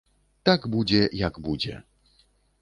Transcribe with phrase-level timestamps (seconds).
[0.49, 1.77] Так будзе, як будзе!